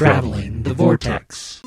[0.00, 1.60] Traveling the Vortex.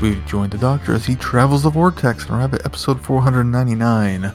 [0.00, 4.32] We've joined the Doctor as he travels the vortex and arrive at episode 499,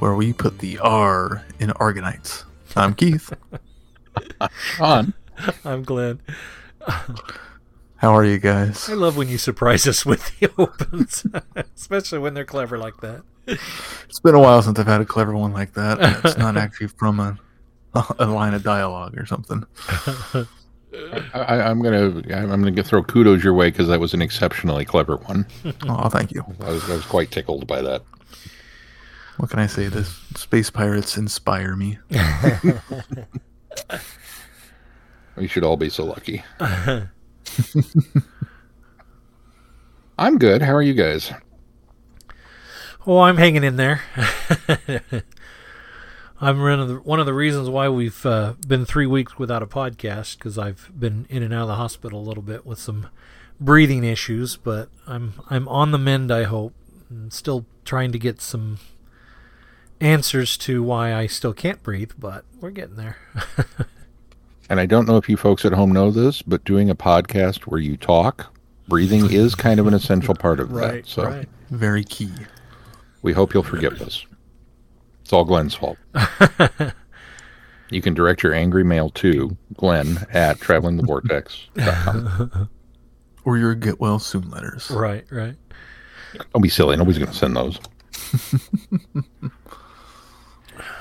[0.00, 2.44] where we put the R in Argonites.
[2.76, 3.32] I'm Keith.
[4.50, 5.14] Sean.
[5.64, 6.20] I'm Glenn.
[7.96, 8.88] How are you guys?
[8.90, 11.26] I love when you surprise us with the opens,
[11.74, 13.22] especially when they're clever like that.
[13.46, 15.98] It's been a while since I've had a clever one like that.
[16.24, 17.38] It's not actually from a,
[18.18, 19.64] a line of dialogue or something.
[21.34, 25.16] I, I'm gonna I'm gonna throw kudos your way because that was an exceptionally clever
[25.16, 25.46] one.
[25.88, 26.44] Oh, thank you.
[26.60, 28.02] I was, I was quite tickled by that.
[29.38, 29.88] What can I say?
[29.88, 31.98] The space pirates inspire me.
[35.36, 36.42] We should all be so lucky.
[40.18, 40.62] I'm good.
[40.62, 41.32] How are you guys?
[43.06, 44.02] Oh, I'm hanging in there.
[46.40, 49.62] I'm one of the, one of the reasons why we've uh, been three weeks without
[49.62, 52.78] a podcast because I've been in and out of the hospital a little bit with
[52.78, 53.08] some
[53.60, 56.30] breathing issues, but I'm I'm on the mend.
[56.30, 56.74] I hope.
[57.08, 58.78] And still trying to get some
[60.00, 63.16] answers to why I still can't breathe, but we're getting there.
[64.68, 67.66] And I don't know if you folks at home know this, but doing a podcast
[67.66, 68.52] where you talk,
[68.88, 71.06] breathing is kind of an essential part of that.
[71.06, 72.32] So Very key.
[73.22, 74.26] we hope you'll forgive us.
[75.22, 75.98] It's all Glenn's fault.
[77.90, 82.68] you can direct your angry mail to Glenn at travelingthevortex.com.
[83.44, 84.90] Or your get well soon letters.
[84.90, 85.54] Right, right.
[86.52, 86.96] Don't be silly.
[86.96, 87.78] Nobody's going to send those.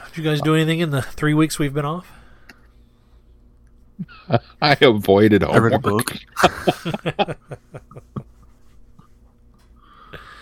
[0.06, 2.10] Did you guys do anything in the three weeks we've been off?
[4.62, 5.82] I avoided I homework.
[5.82, 6.14] book.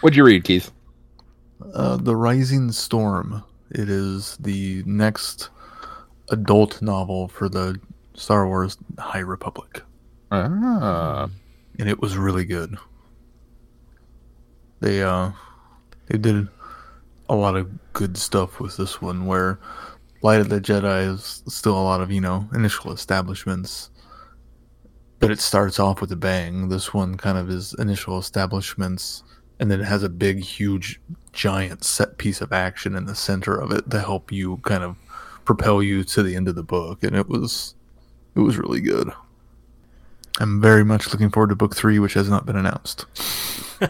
[0.02, 0.72] What'd you read, Keith?
[1.74, 3.44] Uh, the Rising Storm.
[3.72, 5.50] It is the next
[6.30, 7.80] adult novel for the
[8.14, 9.82] Star Wars High Republic.
[10.32, 11.30] Ah,
[11.80, 12.78] and it was really good.
[14.80, 15.32] They uh
[16.08, 16.48] they did
[17.30, 19.60] a lot of good stuff with this one where
[20.24, 23.92] Light of the Jedi is still a lot of, you know, initial establishments.
[25.20, 26.70] But it starts off with a bang.
[26.70, 29.24] This one kind of is initial establishments
[29.60, 31.00] and then it has a big huge
[31.32, 34.98] giant set piece of action in the center of it to help you kind of
[35.46, 37.76] propel you to the end of the book and it was
[38.36, 39.12] it was really good.
[40.40, 43.06] I'm very much looking forward to book three, which has not been announced.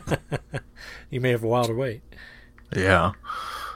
[1.14, 2.02] You may have a while to wait.
[2.76, 3.12] Yeah.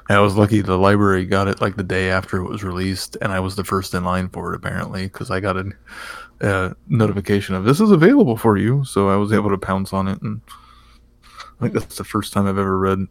[0.10, 3.32] I was lucky the library got it like the day after it was released, and
[3.32, 5.72] I was the first in line for it apparently because I got a
[6.40, 8.86] uh, notification of this is available for you.
[8.86, 10.42] So I was able to pounce on it, and
[11.24, 13.08] I think that's the first time I've ever read,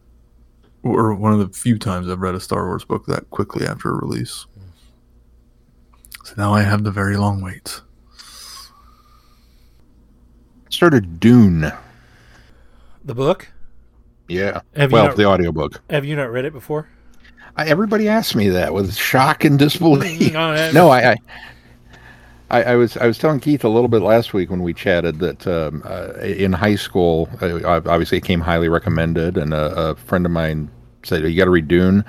[0.81, 3.89] or one of the few times I've read a Star Wars book that quickly after
[3.89, 4.45] a release.
[6.23, 7.81] So now I have the very long wait.
[10.69, 11.71] started Dune.
[13.05, 13.47] The book?
[14.27, 14.61] Yeah.
[14.75, 15.81] Have well, not- the audiobook.
[15.89, 16.87] Have you not read it before?
[17.55, 20.33] I, everybody asked me that with shock and disbelief.
[20.33, 21.15] No, I- no, I, I,
[22.49, 25.19] I, I was I was telling Keith a little bit last week when we chatted
[25.19, 29.95] that um, uh, in high school, uh, obviously it came highly recommended, and a, a
[29.95, 30.69] friend of mine
[31.03, 32.05] said you got to read Dune,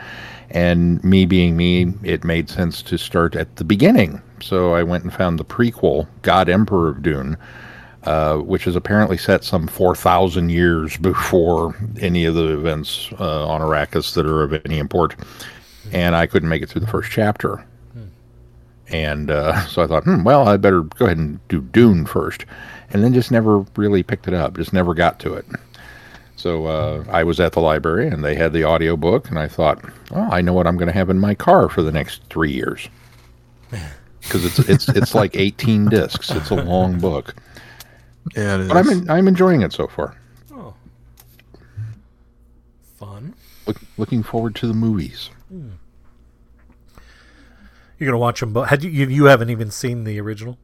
[0.51, 4.23] and me being me, it made sense to start at the beginning.
[4.41, 7.37] So I went and found the prequel, God Emperor of Dune,
[8.05, 13.61] uh, which is apparently set some 4,000 years before any of the events uh, on
[13.61, 15.17] Arrakis that are of any import.
[15.93, 17.65] And I couldn't make it through the first chapter.
[18.91, 22.45] And uh, so I thought, hmm, well, I better go ahead and do Dune first.
[22.91, 25.45] And then just never really picked it up, just never got to it.
[26.37, 29.85] So uh, I was at the library and they had the audiobook, and I thought,
[30.13, 32.53] oh, I know what I'm going to have in my car for the next three
[32.53, 32.89] years.
[34.21, 37.35] Because it's, it's, it's like 18 discs, it's a long book.
[38.37, 38.69] Yeah, it is.
[38.69, 40.17] But I'm, en- I'm enjoying it so far.
[40.53, 40.75] Oh.
[42.99, 43.35] Fun.
[43.67, 45.31] Look, looking forward to the movies.
[45.49, 45.71] Hmm.
[47.99, 50.57] You're gonna watch them but Had you, you you haven't even seen the original?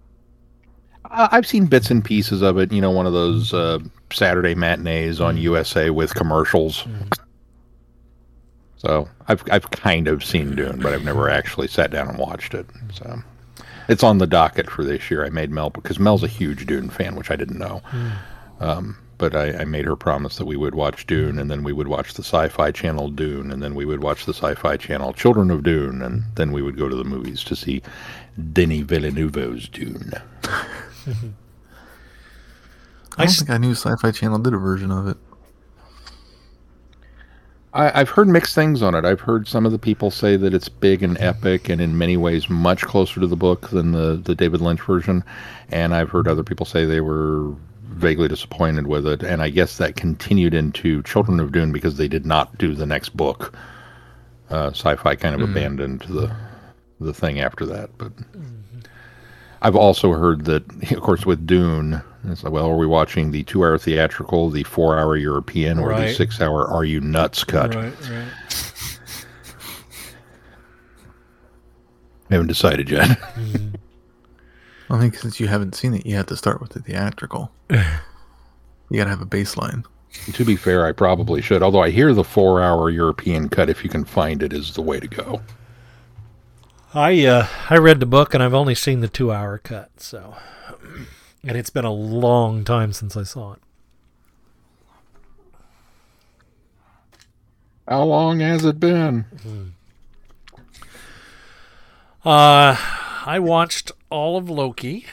[1.05, 2.73] I- I've seen bits and pieces of it.
[2.73, 3.81] You know, one of those uh,
[4.13, 5.43] Saturday matinees on hmm.
[5.43, 6.83] USA with commercials.
[6.83, 7.03] Hmm.
[8.77, 12.53] So I've I've kind of seen Dune, but I've never actually sat down and watched
[12.53, 12.67] it.
[12.93, 13.23] So
[13.89, 15.25] it's on the docket for this year.
[15.25, 17.83] I made Mel because Mel's a huge Dune fan, which I didn't know.
[18.61, 21.73] Um, but I, I made her promise that we would watch Dune, and then we
[21.73, 25.51] would watch the Sci-Fi Channel Dune, and then we would watch the Sci-Fi Channel Children
[25.51, 27.81] of Dune, and then we would go to the movies to see
[28.53, 30.13] Denis Villeneuve's Dune.
[30.45, 30.63] I
[33.17, 35.17] I don't s- think I knew Sci-Fi Channel did a version of it.
[37.75, 39.05] I, I've heard mixed things on it.
[39.05, 42.17] I've heard some of the people say that it's big and epic, and in many
[42.17, 45.25] ways much closer to the book than the the David Lynch version.
[45.71, 47.53] And I've heard other people say they were
[47.89, 49.23] vaguely disappointed with it.
[49.23, 52.87] And I guess that continued into Children of Dune because they did not do the
[52.87, 53.57] next book.
[54.51, 56.35] Uh, sci-fi kind of abandoned the
[57.01, 58.13] the thing after that, but.
[59.63, 60.63] I've also heard that,
[60.93, 65.17] of course, with Dune, it's like, well, are we watching the two-hour theatrical, the four-hour
[65.17, 67.75] European, or the six-hour Are You Nuts cut?
[67.75, 68.29] Right, right.
[72.31, 73.19] I haven't decided yet.
[74.91, 77.51] I think since you haven't seen it, you have to start with the theatrical.
[77.71, 77.79] you
[78.97, 79.85] gotta have a baseline.
[80.33, 81.63] to be fair, I probably should.
[81.63, 85.01] Although I hear the four-hour European cut, if you can find it, is the way
[85.01, 85.43] to go.
[86.95, 90.37] I uh, I read the book and I've only seen the two hour cut, so
[91.47, 93.59] and it's been a long time since I saw it.
[97.87, 99.27] How long has it been?
[102.25, 102.77] Uh,
[103.27, 105.05] I watched all of Loki,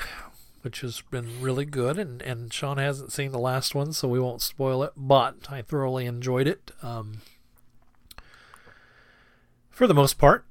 [0.61, 4.19] which has been really good, and, and Sean hasn't seen the last one, so we
[4.19, 4.93] won't spoil it.
[4.95, 6.71] But I thoroughly enjoyed it.
[6.81, 7.21] Um,
[9.69, 10.45] for the most part,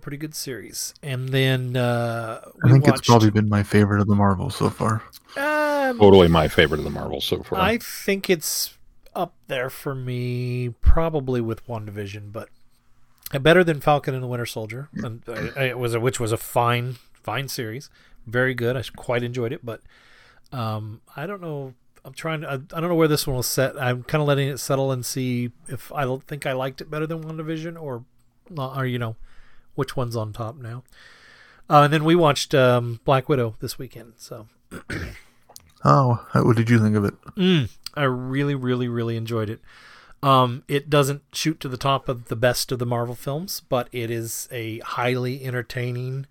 [0.00, 0.94] pretty good series.
[1.02, 4.56] And then uh, we I think watched, it's probably been my favorite of the Marvels
[4.56, 5.02] so far.
[5.36, 7.58] Um, Totally my favorite of the Marvels so far.
[7.58, 8.76] I think it's
[9.14, 12.48] up there for me, probably with WandaVision, but
[13.40, 14.88] better than Falcon and the Winter Soldier.
[14.94, 17.90] And uh, it was a, which was a fine, fine series,
[18.26, 18.76] very good.
[18.76, 19.80] I quite enjoyed it, but
[20.52, 21.74] um, I don't know.
[22.04, 22.42] I'm trying.
[22.42, 23.80] To, I, I don't know where this one will set.
[23.80, 26.90] I'm kind of letting it settle and see if I don't think I liked it
[26.90, 28.04] better than WandaVision or,
[28.56, 29.16] or you know,
[29.78, 30.82] which one's on top now.
[31.70, 34.14] Uh, and then we watched um, Black Widow this weekend.
[34.16, 34.48] So
[35.84, 37.14] Oh, what did you think of it?
[37.36, 39.60] Mm, I really, really, really enjoyed it.
[40.20, 43.88] Um, it doesn't shoot to the top of the best of the Marvel films, but
[43.92, 46.26] it is a highly entertaining,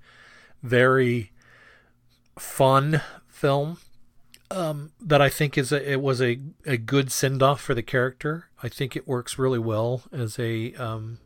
[0.61, 1.31] very
[2.37, 3.77] fun film
[4.51, 7.81] um, that I think is a, it was a, a good send off for the
[7.81, 8.49] character.
[8.61, 11.19] I think it works really well as a um,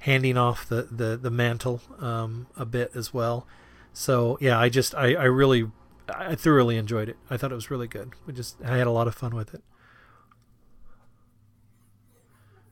[0.00, 3.46] handing off the the the mantle um, a bit as well.
[3.92, 5.70] So yeah, I just I, I really
[6.08, 7.16] I thoroughly enjoyed it.
[7.30, 8.12] I thought it was really good.
[8.26, 9.62] We just I had a lot of fun with it.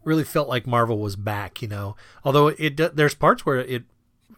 [0.05, 1.97] Really felt like Marvel was back, you know.
[2.25, 3.85] Although it there's parts where it,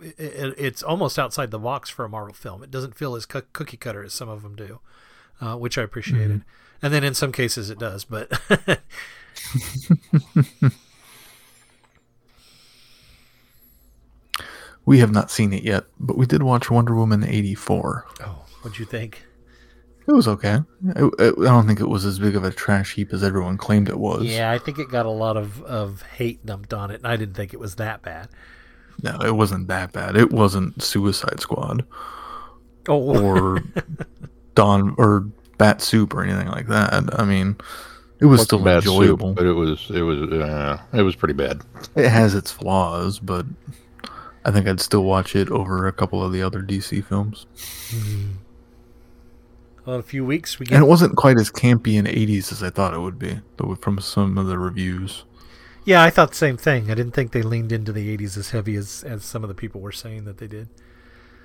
[0.00, 2.62] it it's almost outside the box for a Marvel film.
[2.62, 4.80] It doesn't feel as coo- cookie cutter as some of them do,
[5.40, 6.44] uh, which I appreciated.
[6.82, 8.30] And then in some cases it does, but
[14.86, 18.06] We have not seen it yet, but we did watch Wonder Woman 84.
[18.24, 19.22] oh, what'd you think?
[20.08, 20.60] It was okay.
[20.94, 23.88] I, I don't think it was as big of a trash heap as everyone claimed
[23.88, 24.22] it was.
[24.24, 27.16] Yeah, I think it got a lot of, of hate dumped on it, and I
[27.16, 28.28] didn't think it was that bad.
[29.02, 30.16] No, it wasn't that bad.
[30.16, 31.84] It wasn't Suicide Squad
[32.88, 33.62] Oh, or
[34.54, 35.26] Don or
[35.58, 37.18] Bat Soup or anything like that.
[37.18, 37.56] I mean,
[38.20, 39.34] it was Wasn't still bad soup, enjoyable.
[39.34, 41.62] but it was it was uh, it was pretty bad.
[41.96, 43.44] It has its flaws, but
[44.46, 47.46] I think I'd still watch it over a couple of the other DC films.
[47.90, 48.30] Hmm.
[49.84, 52.62] well, in a few weeks we And it wasn't quite as campy in 80s as
[52.62, 55.24] I thought it would be, though, from some of the reviews.
[55.84, 56.92] Yeah, I thought the same thing.
[56.92, 59.54] I didn't think they leaned into the 80s as heavy as, as some of the
[59.54, 60.68] people were saying that they did.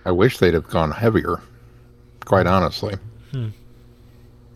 [0.06, 1.42] I wish they'd have gone heavier.
[2.26, 2.96] Quite honestly,
[3.32, 3.50] hmm.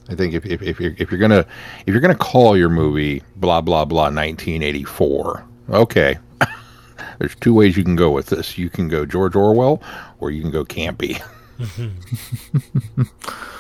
[0.08, 1.48] I think if, if, if you're if you're gonna
[1.88, 6.18] if you're gonna call your movie blah blah blah 1984, okay.
[7.20, 8.58] There's two ways you can go with this.
[8.58, 9.82] You can go George Orwell,
[10.20, 11.22] or you can go campy.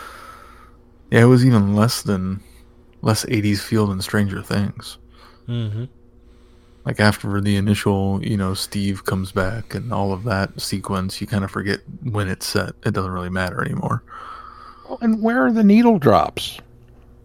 [1.11, 2.41] Yeah, it was even less than
[3.01, 4.97] less 80s feel than Stranger Things.
[5.47, 5.85] Mm-hmm.
[6.83, 11.27] Like after the initial, you know, Steve comes back and all of that sequence, you
[11.27, 12.73] kind of forget when it's set.
[12.85, 14.03] It doesn't really matter anymore.
[15.01, 16.59] And where are the needle drops?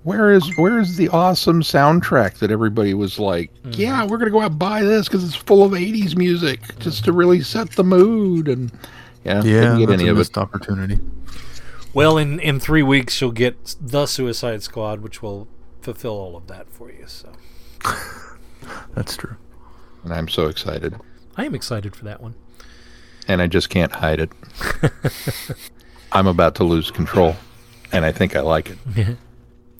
[0.02, 3.72] Where is where is the awesome soundtrack that everybody was like, mm-hmm.
[3.80, 7.04] yeah, we're gonna go out and buy this because it's full of '80s music just
[7.04, 8.72] to really set the mood and
[9.24, 10.20] yeah, Yeah, didn't get that's any a of it.
[10.20, 10.98] missed opportunity.
[11.92, 15.48] Well, in, in three weeks, you'll get The Suicide Squad, which will
[15.82, 17.04] fulfill all of that for you.
[17.06, 17.30] So
[18.94, 19.36] That's true.
[20.04, 20.94] And I'm so excited,
[21.36, 22.34] I am excited for that one.
[23.28, 24.30] and I just can't hide it.
[26.12, 27.36] I'm about to lose control,
[27.92, 28.78] and I think I like it.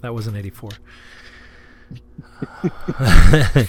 [0.01, 0.71] That was an 84.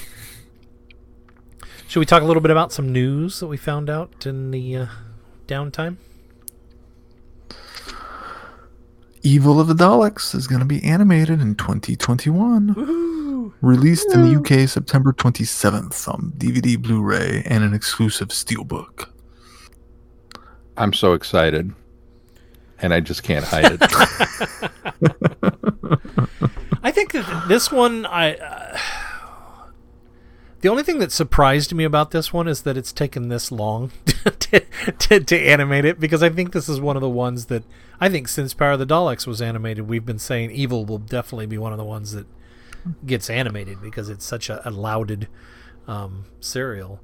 [1.88, 4.78] Should we talk a little bit about some news that we found out in the
[4.78, 4.86] uh,
[5.48, 5.98] downtime?
[9.24, 12.76] Evil of the Daleks is going to be animated in 2021.
[12.76, 13.54] Woohoo!
[13.62, 19.10] Released in the UK September 27th on DVD, Blu ray, and an exclusive Steelbook.
[20.78, 21.74] I'm so excited,
[22.80, 23.82] and I just can't hide it.
[27.26, 28.36] That this one, I.
[28.36, 28.78] Uh,
[30.62, 33.92] the only thing that surprised me about this one is that it's taken this long
[34.40, 34.60] to,
[35.00, 37.64] to, to animate it because I think this is one of the ones that
[38.00, 41.48] I think since Power of the Daleks was animated, we've been saying Evil will definitely
[41.48, 42.28] be one of the ones that
[43.06, 45.28] gets animated because it's such a, a lauded
[45.88, 47.00] um, serial.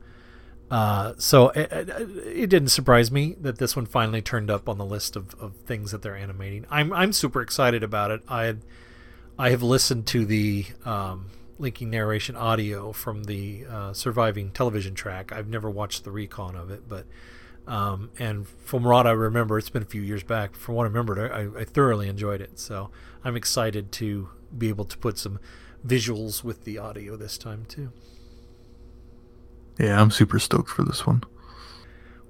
[0.70, 4.86] Uh, so it, it, didn't surprise me that this one finally turned up on the
[4.86, 6.66] list of, of things that they're animating.
[6.70, 8.22] I'm I'm super excited about it.
[8.28, 8.56] I
[9.40, 11.28] I have listened to the um,
[11.60, 15.32] linking narration audio from the uh, surviving television track.
[15.32, 17.06] I've never watched the recon of it, but
[17.68, 20.56] um, and from what I remember, it's been a few years back.
[20.56, 22.58] From what I remembered, I, I thoroughly enjoyed it.
[22.58, 22.90] So
[23.24, 25.40] I'm excited to be able to put some
[25.86, 27.92] visuals with the audio this time too.
[29.78, 31.24] Yeah, I'm super stoked for this one.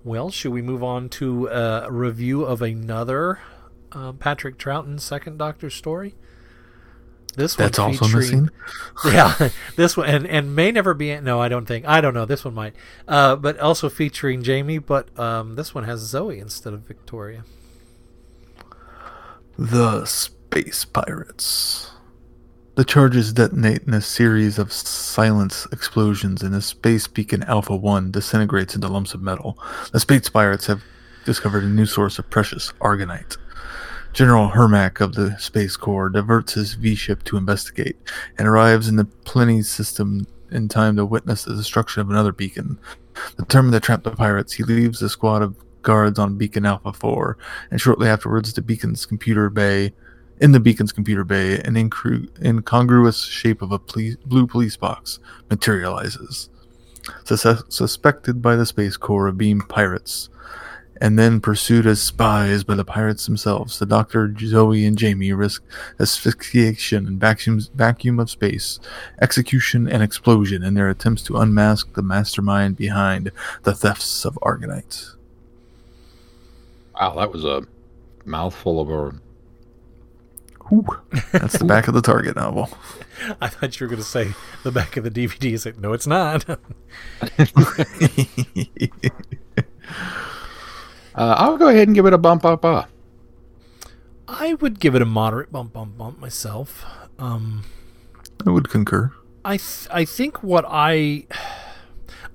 [0.03, 3.39] Well, should we move on to a review of another
[3.93, 6.15] uh, Patrick Troughton second Doctor story?
[7.37, 8.49] This one that's also missing.
[9.05, 11.15] yeah, this one and and may never be.
[11.19, 11.87] No, I don't think.
[11.87, 12.25] I don't know.
[12.25, 12.73] This one might.
[13.07, 14.79] Uh, but also featuring Jamie.
[14.79, 17.43] But um, this one has Zoe instead of Victoria.
[19.55, 21.91] The Space Pirates.
[22.73, 28.11] The charges detonate in a series of silence explosions, and the space beacon Alpha 1
[28.11, 29.59] disintegrates into lumps of metal.
[29.91, 30.83] The space pirates have
[31.23, 33.37] discovered a new source of precious argonite.
[34.17, 37.97] General Hermack of the Space Corps diverts his V ship to investigate
[38.39, 42.79] and arrives in the Pleiades system in time to witness the destruction of another beacon.
[43.37, 47.37] Determined to trap the pirates, he leaves a squad of guards on Beacon Alpha 4,
[47.69, 49.93] and shortly afterwards, the beacon's computer bay,
[50.41, 55.19] in the beacon's computer bay, an incru- incongruous shape of a police, blue police box
[55.51, 56.49] materializes.
[57.23, 60.29] Sus- suspected by the Space Corps of being pirates,
[60.99, 63.79] and then pursued as spies by the pirates themselves.
[63.79, 65.63] The Doctor, Zoe, and Jamie risk
[65.99, 68.79] asphyxiation and vacuum, vacuum of space,
[69.21, 73.31] execution, and explosion in their attempts to unmask the mastermind behind
[73.63, 75.15] the thefts of Argonite.
[76.99, 77.63] Wow, that was a
[78.25, 79.13] mouthful of a.
[80.73, 80.85] Ooh,
[81.31, 82.69] that's the back of the Target novel.
[83.41, 85.53] I thought you were going to say the back of the DVD.
[85.53, 86.45] Is like, no, it's not.
[91.17, 92.63] Uh, I'll go ahead and give it a bump up.
[92.63, 92.85] Uh.
[94.27, 96.85] I would give it a moderate bump bump bump myself.
[97.17, 97.63] Um,
[98.45, 99.11] I would concur.
[99.43, 101.25] I th- I think what I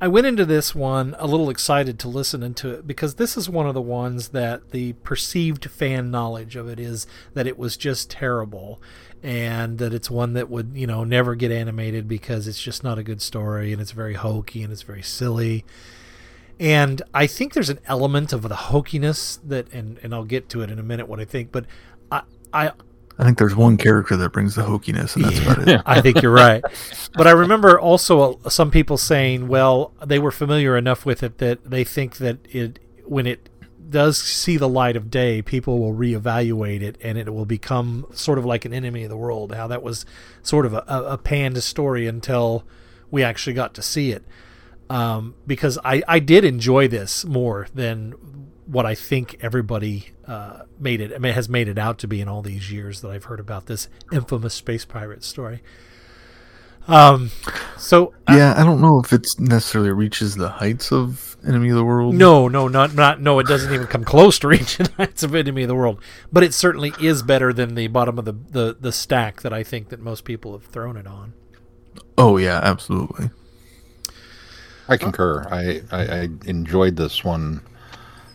[0.00, 3.48] I went into this one a little excited to listen into it because this is
[3.48, 7.76] one of the ones that the perceived fan knowledge of it is that it was
[7.76, 8.82] just terrible
[9.22, 12.98] and that it's one that would, you know, never get animated because it's just not
[12.98, 15.64] a good story and it's very hokey and it's very silly
[16.62, 20.62] and I think there's an element of the hokiness that, and, and I'll get to
[20.62, 21.66] it in a minute what I think, but
[22.12, 22.70] I, I,
[23.18, 25.82] I think there's one character that brings the hokiness, and that's yeah, about it.
[25.84, 26.62] I think you're right.
[27.14, 31.38] But I remember also uh, some people saying, well, they were familiar enough with it
[31.38, 33.48] that they think that it, when it
[33.90, 38.38] does see the light of day, people will reevaluate it and it will become sort
[38.38, 39.52] of like an enemy of the world.
[39.52, 40.06] How that was
[40.42, 42.64] sort of a, a panned story until
[43.10, 44.24] we actually got to see it
[44.92, 48.10] um, because I, I did enjoy this more than
[48.66, 52.20] what I think everybody uh, made it I mean, has made it out to be
[52.20, 55.62] in all these years that I've heard about this infamous space pirate story.
[56.88, 57.30] Um,
[57.78, 61.76] so yeah, I, I don't know if it necessarily reaches the heights of Enemy of
[61.76, 62.14] the World.
[62.14, 63.38] No, no, not not no.
[63.38, 66.02] It doesn't even come close to reaching the heights of Enemy of the World.
[66.30, 69.62] But it certainly is better than the bottom of the the, the stack that I
[69.62, 71.32] think that most people have thrown it on.
[72.18, 73.30] Oh yeah, absolutely.
[74.88, 75.46] I concur.
[75.50, 77.62] I, I, I enjoyed this one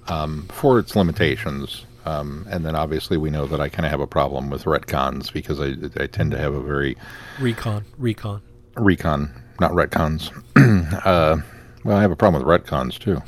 [0.07, 1.85] um, for its limitations.
[2.05, 5.31] Um, and then obviously we know that I kind of have a problem with retcons
[5.31, 6.95] because I, I tend to have a very
[7.37, 8.41] recon recon
[8.75, 10.31] recon not retcons.
[11.05, 11.37] uh,
[11.83, 13.21] well, I have a problem with retcons too.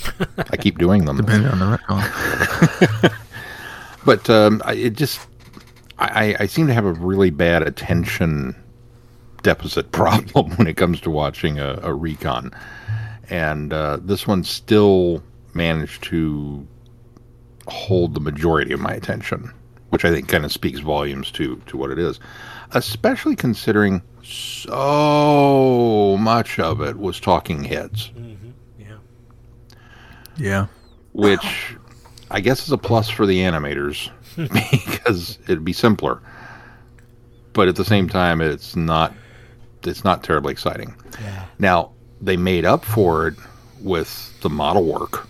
[0.50, 3.14] I keep doing them depending on the retcon.
[4.06, 5.20] but um, I, it just
[5.98, 8.56] I, I seem to have a really bad attention
[9.44, 12.52] deficit problem when it comes to watching a, a recon
[13.30, 16.66] and uh, this one still managed to
[17.68, 19.54] hold the majority of my attention,
[19.90, 22.20] which I think kind of speaks volumes to to what it is,
[22.72, 28.12] especially considering so much of it was talking heads.
[28.16, 28.50] Mm-hmm.
[28.80, 28.98] Yeah.
[30.38, 30.68] Yeah.
[31.14, 31.76] Which
[32.32, 36.22] I guess is a plus for the animators because it'd be simpler.
[37.54, 39.14] But at the same time, it's not
[39.84, 40.96] it's not terribly exciting.
[41.22, 41.46] Yeah.
[41.58, 41.92] Now
[42.22, 43.36] they made up for it
[43.82, 45.28] with the model work.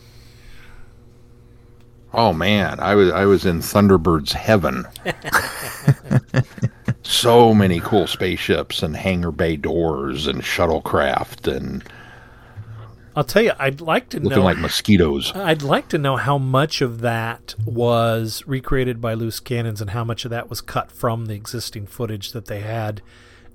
[2.13, 4.85] Oh man, I was I was in Thunderbird's heaven.
[7.03, 11.83] so many cool spaceships and hangar bay doors and shuttlecraft and
[13.15, 14.45] I'll tell you, I'd like to looking know.
[14.45, 15.33] like mosquitoes.
[15.35, 20.05] I'd like to know how much of that was recreated by Loose Cannons and how
[20.05, 23.01] much of that was cut from the existing footage that they had,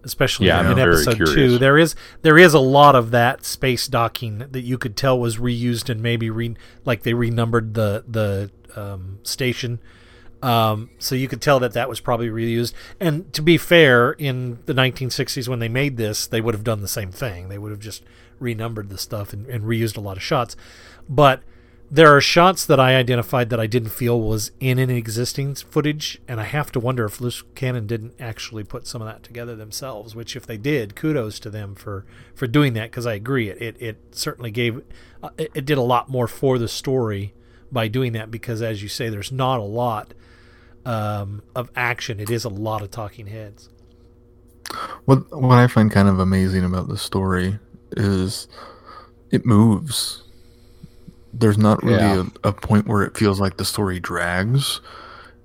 [0.04, 1.58] especially Yeah, in episode two.
[1.58, 5.38] There is there is a lot of that space docking that you could tell was
[5.38, 9.80] reused and maybe re like they renumbered the the um, station.
[10.42, 12.74] Um, so you could tell that that was probably reused.
[13.00, 16.82] And to be fair, in the 1960s when they made this, they would have done
[16.82, 17.48] the same thing.
[17.48, 18.02] They would have just
[18.38, 20.54] renumbered the stuff and, and reused a lot of shots.
[21.08, 21.42] But
[21.94, 26.20] there are shots that I identified that I didn't feel was in an existing footage,
[26.26, 29.54] and I have to wonder if Loose Cannon didn't actually put some of that together
[29.54, 30.16] themselves.
[30.16, 32.90] Which, if they did, kudos to them for for doing that.
[32.90, 34.82] Because I agree, it it, it certainly gave
[35.22, 37.32] uh, it, it did a lot more for the story
[37.70, 38.28] by doing that.
[38.28, 40.14] Because as you say, there's not a lot
[40.84, 42.18] um, of action.
[42.18, 43.68] It is a lot of talking heads.
[45.04, 47.60] What what I find kind of amazing about the story
[47.92, 48.48] is
[49.30, 50.23] it moves.
[51.38, 52.24] There's not really Yeah.
[52.44, 54.80] a, a point where it feels like the story drags.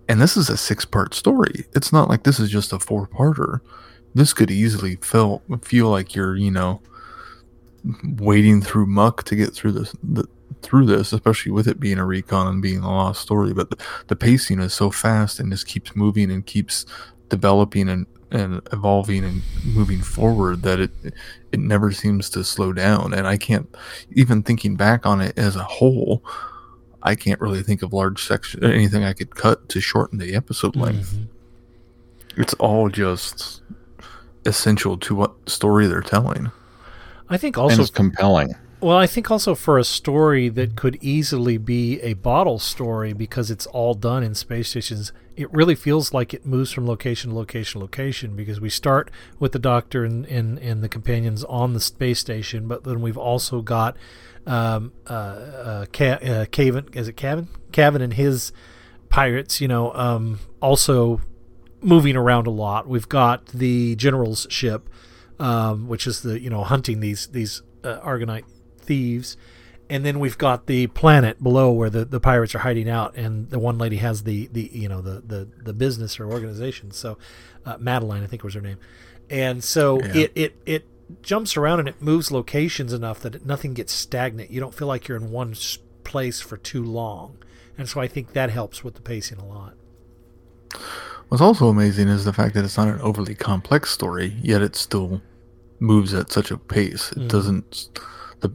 [0.07, 1.65] And this is a six part story.
[1.73, 3.59] It's not like this is just a four parter.
[4.15, 6.81] This could easily feel feel like you're, you know,
[8.17, 10.25] wading through muck to get through this the,
[10.61, 13.53] through this, especially with it being a recon and being a lost story.
[13.53, 13.77] But the,
[14.07, 16.85] the pacing is so fast and just keeps moving and keeps
[17.29, 20.91] developing and, and evolving and moving forward that it
[21.51, 23.13] it never seems to slow down.
[23.13, 23.73] And I can't
[24.11, 26.23] even thinking back on it as a whole,
[27.01, 30.75] I can't really think of large section anything I could cut to shorten the episode
[30.75, 31.13] length.
[31.13, 32.41] Mm-hmm.
[32.41, 33.61] It's all just
[34.45, 36.51] essential to what story they're telling.
[37.29, 38.55] I think and also it's compelling.
[38.81, 43.51] Well, I think also for a story that could easily be a bottle story because
[43.51, 47.35] it's all done in space stations, it really feels like it moves from location to
[47.37, 51.73] location to location because we start with the doctor and, and, and the companions on
[51.73, 53.95] the space station, but then we've also got
[54.45, 57.47] um, uh, uh, uh, Caven, is it Caven?
[57.71, 58.51] Caven and his
[59.07, 61.21] pirates, you know, um, also
[61.81, 62.85] moving around a lot.
[62.85, 64.89] We've got the general's ship,
[65.39, 68.43] um, which is the you know hunting these these uh, Argonite
[68.77, 69.37] thieves,
[69.89, 73.49] and then we've got the planet below where the, the pirates are hiding out, and
[73.49, 76.91] the one lady has the the you know the the, the business or organization.
[76.91, 77.17] So
[77.65, 78.77] uh, Madeline, I think was her name,
[79.29, 80.17] and so Yeah.
[80.17, 80.87] it it it
[81.23, 84.51] jumps around and it moves locations enough that nothing gets stagnant.
[84.51, 85.55] You don't feel like you're in one
[86.03, 87.37] place for too long,
[87.77, 89.73] and so I think that helps with the pacing a lot.
[91.29, 94.75] What's also amazing is the fact that it's not an overly complex story, yet it
[94.75, 95.21] still
[95.79, 97.11] moves at such a pace.
[97.11, 97.27] It Mhm.
[97.29, 97.89] doesn't
[98.41, 98.51] the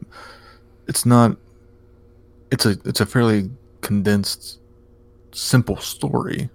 [0.87, 1.37] it's not
[2.51, 4.61] it's a it's a fairly condensed
[5.33, 6.49] simple story,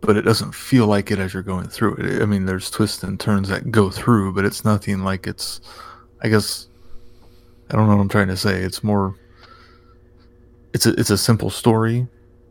[0.00, 2.22] but it doesn't feel like it as you're going through it.
[2.22, 5.60] I mean, there's twists and turns that go through, but it's nothing like it's
[6.22, 6.68] I guess
[7.70, 8.62] I don't know what I'm trying to say.
[8.62, 9.14] It's more
[10.72, 12.06] it's a it's a simple story,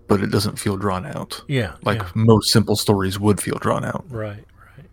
[0.07, 2.09] but it doesn't feel drawn out Yeah, like yeah.
[2.15, 4.05] most simple stories would feel drawn out.
[4.09, 4.43] Right,
[4.77, 4.85] right.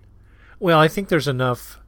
[0.61, 1.81] Well, I think there's enough.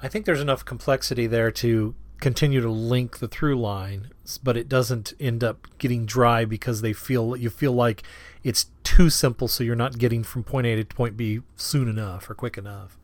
[0.00, 4.10] I think there's enough complexity there to continue to link the through line,
[4.42, 8.02] but it doesn't end up getting dry because they feel you feel like
[8.42, 12.28] it's too simple, so you're not getting from point A to point B soon enough
[12.30, 12.96] or quick enough.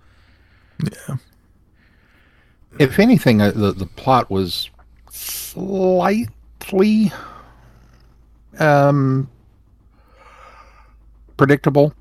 [0.83, 1.17] Yeah.
[2.79, 4.71] If anything, uh, the the plot was
[5.11, 6.31] slightly
[8.59, 9.29] um
[11.37, 11.95] predictable.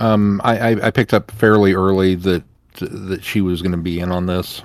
[0.00, 2.44] Um, I, I, I picked up fairly early that
[2.80, 4.62] that she was going to be in on this,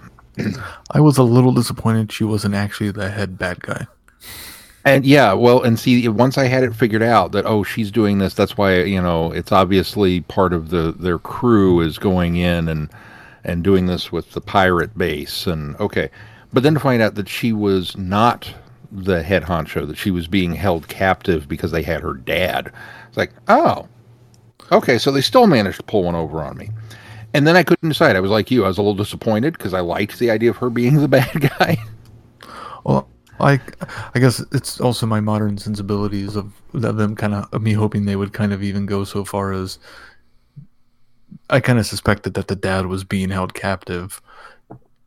[0.91, 3.85] I was a little disappointed she wasn't actually the head bad guy.
[4.85, 8.17] and yeah, well, and see, once I had it figured out that oh, she's doing
[8.17, 12.67] this, that's why you know it's obviously part of the their crew is going in
[12.67, 12.89] and
[13.43, 16.09] and doing this with the pirate base, and okay,
[16.51, 18.53] but then to find out that she was not
[18.91, 22.71] the head honcho, that she was being held captive because they had her dad.
[23.07, 23.87] It's like, oh,
[24.71, 26.69] okay, so they still managed to pull one over on me.
[27.33, 28.15] And then I couldn't decide.
[28.15, 28.65] I was like you.
[28.65, 31.51] I was a little disappointed because I liked the idea of her being the bad
[31.57, 31.77] guy.
[32.83, 33.07] Well,
[33.39, 33.59] I,
[34.13, 38.15] I guess it's also my modern sensibilities of, them kind of, of me hoping they
[38.15, 39.79] would kind of even go so far as
[41.49, 44.21] I kind of suspected that the dad was being held captive,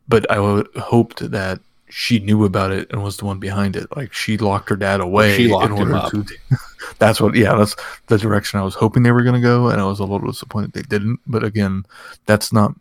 [0.07, 1.59] but I hoped that
[1.89, 3.87] she knew about it and was the one behind it.
[3.95, 6.11] Like she locked her dad away She locked in him up.
[6.11, 6.25] to.
[6.99, 7.35] that's what.
[7.35, 7.75] Yeah, that's
[8.07, 10.27] the direction I was hoping they were going to go, and I was a little
[10.27, 11.19] disappointed they didn't.
[11.27, 11.83] But again,
[12.25, 12.73] that's not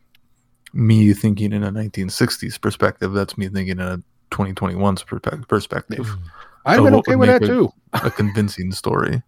[0.73, 3.13] me thinking in a 1960s perspective.
[3.13, 6.07] That's me thinking in a 2021's perspe- perspective.
[6.07, 6.23] Hmm.
[6.67, 7.73] I've been okay with that make too.
[7.93, 9.23] a convincing story.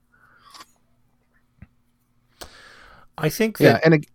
[3.16, 4.06] I think Yeah, that and it,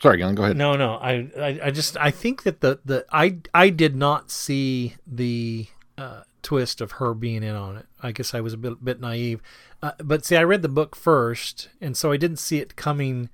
[0.00, 0.56] sorry, Glenn, go ahead.
[0.56, 0.94] No, no.
[0.94, 5.66] I, I, I just I think that the, the I I did not see the
[5.96, 7.86] uh, twist of her being in on it.
[8.02, 9.40] I guess I was a bit bit naive.
[9.82, 13.30] Uh, but see, I read the book first, and so I didn't see it coming.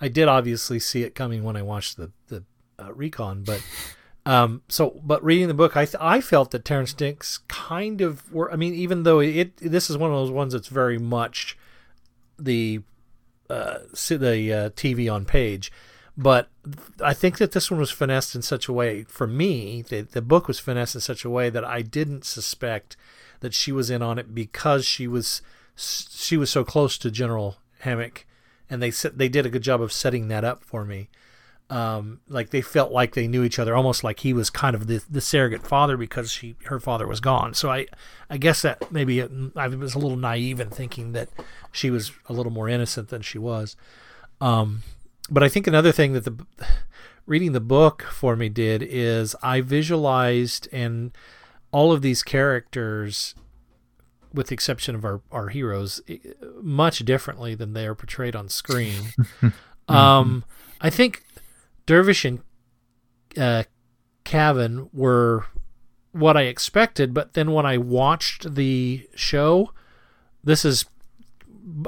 [0.00, 2.44] I did obviously see it coming when I watched the the
[2.78, 3.62] uh, recon, but
[4.26, 8.32] um, so but reading the book, I th- I felt that Terrance Dicks kind of
[8.32, 8.52] were.
[8.52, 11.56] I mean, even though it this is one of those ones that's very much
[12.38, 12.82] the
[13.48, 15.72] uh, the uh, TV on page,
[16.16, 16.48] but
[17.02, 19.82] I think that this one was finessed in such a way for me.
[19.82, 22.96] The the book was finessed in such a way that I didn't suspect
[23.40, 25.42] that she was in on it because she was
[25.76, 28.26] she was so close to General Hermack,
[28.70, 31.08] and they they did a good job of setting that up for me.
[31.68, 34.86] Um, like they felt like they knew each other, almost like he was kind of
[34.86, 37.54] the, the surrogate father because she her father was gone.
[37.54, 37.86] So I
[38.30, 41.28] I guess that maybe it, I was a little naive in thinking that
[41.72, 43.76] she was a little more innocent than she was.
[44.40, 44.82] Um,
[45.28, 46.46] but I think another thing that the
[47.26, 51.12] reading the book for me did is I visualized and
[51.72, 53.34] all of these characters,
[54.32, 56.00] with the exception of our, our heroes,
[56.62, 59.12] much differently than they are portrayed on screen.
[59.88, 60.44] um,
[60.80, 61.24] I think
[61.86, 62.40] Dervish and
[63.36, 63.64] uh,
[64.24, 65.46] Caven were
[66.12, 69.72] what I expected, but then when I watched the show,
[70.42, 70.84] this is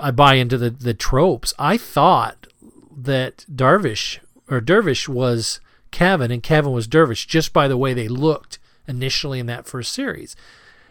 [0.00, 1.54] I buy into the the tropes.
[1.58, 2.46] I thought
[2.96, 4.18] that Darvish
[4.50, 9.38] or Dervish was Caven and Caven was Dervish just by the way they looked initially
[9.38, 10.37] in that first series,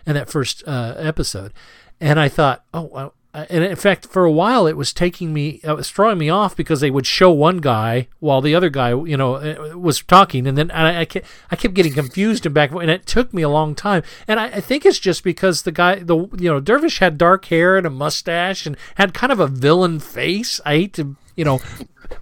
[0.06, 1.54] in that first uh, episode,
[2.00, 3.14] and I thought, oh,
[3.50, 6.56] and in fact, for a while it was taking me, it was throwing me off
[6.56, 10.48] because they would show one guy while the other guy, you know, uh, was talking,
[10.48, 13.44] and then I, I, kept, I kept getting confused and back, and it took me
[13.44, 14.02] a long time.
[14.28, 17.46] And I, I think it's just because the guy, the you know, Dervish had dark
[17.46, 20.60] hair and a mustache and had kind of a villain face.
[20.66, 21.60] I hate to, you know,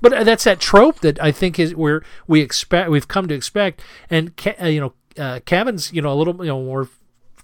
[0.01, 3.81] but that's that trope that I think is where we expect, we've come to expect,
[4.09, 6.89] and uh, you know, uh, Caven's, you know, a little, you know, more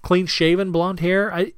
[0.02, 1.32] clean shaven, blonde hair.
[1.32, 1.54] I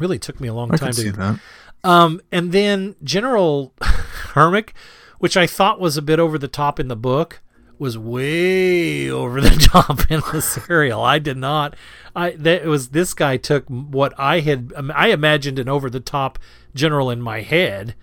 [0.00, 1.38] really took me a long I time to see that.
[1.84, 4.74] um, and then General Hermack,
[5.18, 7.40] which I thought was a bit over the top in the book,
[7.78, 11.02] was way over the top in the serial.
[11.02, 11.74] I did not.
[12.14, 14.72] I that it was this guy took what I had.
[14.76, 16.38] um, I imagined an over the top
[16.74, 17.94] general in my head,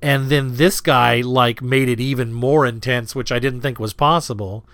[0.00, 3.92] and then this guy like made it even more intense, which I didn't think was
[3.92, 4.64] possible.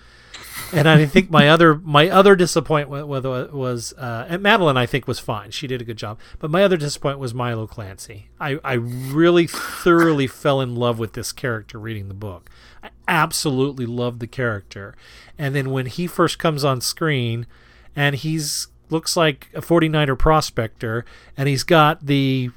[0.73, 5.19] And I think my other my other disappointment was uh, and Madeline I think was
[5.19, 5.51] fine.
[5.51, 6.19] She did a good job.
[6.39, 8.29] But my other disappointment was Milo Clancy.
[8.39, 12.49] I, I really thoroughly fell in love with this character reading the book.
[12.83, 14.95] I absolutely loved the character.
[15.37, 17.47] And then when he first comes on screen
[17.95, 22.51] and he's looks like a 49er prospector and he's got the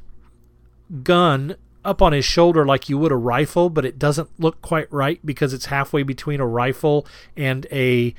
[1.03, 4.93] gun up on his shoulder like you would a rifle, but it doesn't look quite
[4.93, 8.15] right because it's halfway between a rifle and a,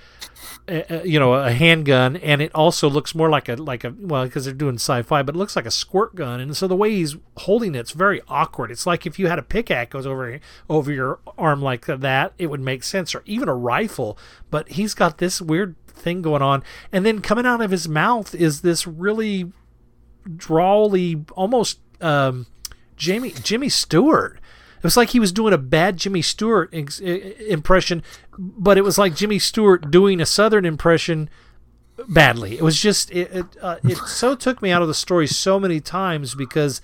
[0.67, 4.25] a you know a handgun, and it also looks more like a like a well
[4.25, 6.91] because they're doing sci-fi, but it looks like a squirt gun, and so the way
[6.91, 8.71] he's holding it's very awkward.
[8.71, 12.47] It's like if you had a pickaxe goes over over your arm like that, it
[12.47, 14.17] would make sense, or even a rifle,
[14.49, 18.33] but he's got this weird thing going on, and then coming out of his mouth
[18.33, 19.51] is this really
[20.35, 22.45] drawly, almost um,
[22.99, 24.39] Jamie Jimmy Stewart.
[24.77, 28.03] It was like he was doing a bad Jimmy Stewart ex- impression,
[28.37, 31.29] but it was like Jimmy Stewart doing a Southern impression
[32.07, 32.57] badly.
[32.57, 35.59] It was just it it, uh, it so took me out of the story so
[35.59, 36.81] many times because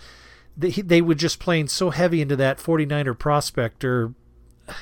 [0.58, 4.14] they, they were just playing so heavy into that 49er prospector.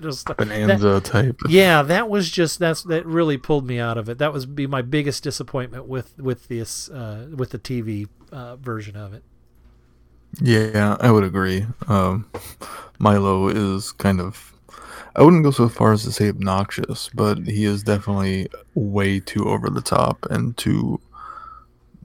[0.00, 1.36] Just- that- type.
[1.48, 4.18] yeah, that was just that's that really pulled me out of it.
[4.18, 8.94] That was be my biggest disappointment with with this uh, with the TV uh, version
[8.96, 9.24] of it.
[10.40, 11.66] Yeah, I would agree.
[11.88, 12.30] Um,
[12.98, 14.52] Milo is kind of.
[15.16, 19.48] I wouldn't go so far as to say obnoxious, but he is definitely way too
[19.48, 21.00] over the top and too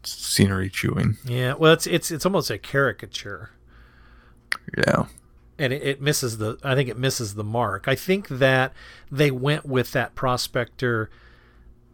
[0.04, 1.18] scenery chewing.
[1.26, 3.52] Yeah, well, it's it's it's almost a caricature,
[4.78, 5.06] Yeah.
[5.60, 6.58] and it, it misses the.
[6.64, 7.88] I think it misses the mark.
[7.88, 8.74] I think that
[9.12, 11.10] they went with that prospector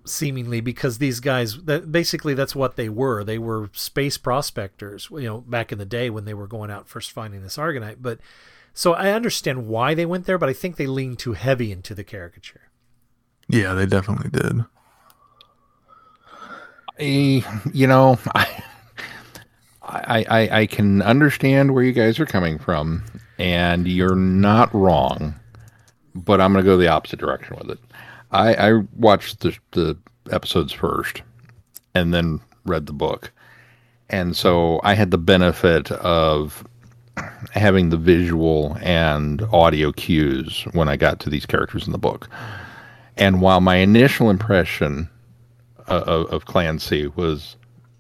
[0.10, 5.22] seemingly because these guys that basically that's what they were they were space prospectors you
[5.22, 8.20] know back in the day when they were going out first finding this argonite but
[8.74, 11.94] so i understand why they went there but i think they leaned too heavy into
[11.96, 12.62] the caricature
[13.48, 14.64] Yeah, they definitely did.
[17.00, 17.44] I,
[17.74, 18.64] you know, I,
[19.82, 23.04] I, I, I can understand where you guys are coming from,
[23.38, 25.34] and you're not wrong.
[26.14, 27.80] But I'm going to go the opposite direction with it.
[28.32, 29.98] I, I watched the, the
[30.32, 31.22] episodes first,
[31.96, 33.32] and then read the book,
[34.10, 36.64] and so I had the benefit of
[37.52, 42.30] having the visual and audio cues when I got to these characters in the book.
[43.18, 45.10] And while my initial impression
[45.90, 47.58] uh, of, of Clancy was,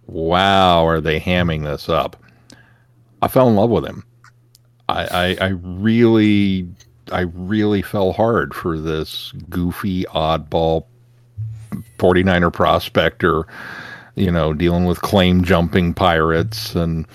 [0.08, 2.16] wow, are they hamming this up?
[3.22, 4.06] I fell in love with him.
[4.88, 6.70] I, I, I really,
[7.12, 10.86] I really fell hard for this goofy, oddball
[11.98, 13.46] 49er prospector,
[14.16, 17.06] you know, dealing with claim jumping pirates and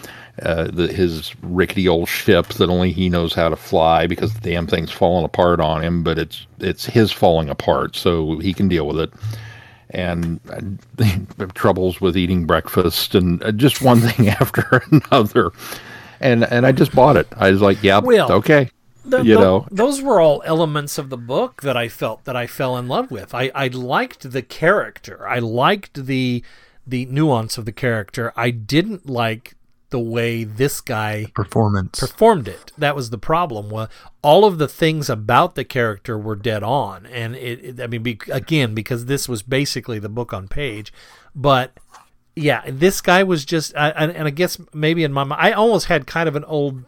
[0.43, 4.41] uh, the, his rickety old ship that only he knows how to fly because the
[4.41, 8.67] damn thing's falling apart on him, but it's it's his falling apart, so he can
[8.67, 9.13] deal with it.
[9.91, 15.53] And uh, troubles with eating breakfast, and uh, just one thing after another.
[16.21, 17.29] And and I just bought it.
[17.37, 18.71] I was like, yeah, Well, okay,
[19.05, 19.67] The- you tho- know.
[19.71, 23.11] those were all elements of the book that I felt that I fell in love
[23.11, 23.35] with.
[23.35, 25.27] I, I liked the character.
[25.29, 26.43] I liked the
[26.87, 28.33] the nuance of the character.
[28.37, 29.55] I didn't like
[29.91, 32.01] the way this guy Performance.
[32.01, 32.73] performed it.
[32.77, 33.71] That was the problem.
[33.71, 33.89] Well,
[34.23, 37.65] all of the things about the character were dead on, and it.
[37.65, 40.93] it I mean, be, again, because this was basically the book on page,
[41.35, 41.79] but
[42.35, 45.53] yeah, this guy was just, I, and and I guess maybe in my mind, I
[45.53, 46.85] almost had kind of an old.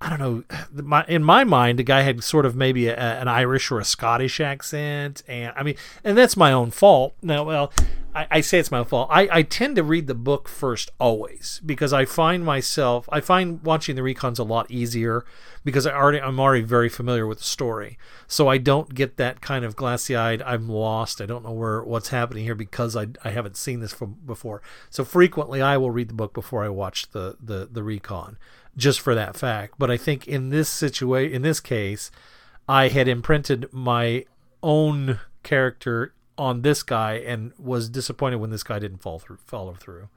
[0.00, 0.82] I don't know.
[0.84, 3.84] My, in my mind, the guy had sort of maybe a, an Irish or a
[3.84, 7.14] Scottish accent, and I mean, and that's my own fault.
[7.20, 7.72] Now, well,
[8.14, 9.08] I, I say it's my fault.
[9.10, 13.60] I, I tend to read the book first always because I find myself, I find
[13.64, 15.24] watching the recons a lot easier
[15.64, 19.40] because I already, I'm already very familiar with the story, so I don't get that
[19.40, 20.42] kind of glassy-eyed.
[20.42, 21.20] I'm lost.
[21.20, 24.62] I don't know where what's happening here because I, I haven't seen this from before.
[24.90, 28.38] So frequently, I will read the book before I watch the the the recon
[28.78, 29.74] just for that fact.
[29.78, 32.10] But I think in this situation, in this case,
[32.66, 34.24] I had imprinted my
[34.62, 39.74] own character on this guy and was disappointed when this guy didn't fall through, follow
[39.74, 40.08] through.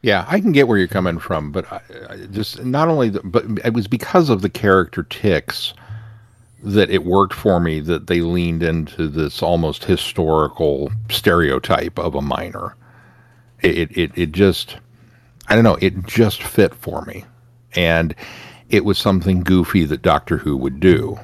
[0.00, 3.20] Yeah, I can get where you're coming from, but I, I just not only, the,
[3.22, 5.74] but it was because of the character ticks
[6.64, 12.22] that it worked for me that they leaned into this almost historical stereotype of a
[12.22, 12.74] miner.
[13.60, 14.76] It, it, it, it just,
[15.48, 17.24] I don't know, it just fit for me.
[17.74, 18.14] And
[18.68, 21.18] it was something goofy that Doctor Who would do.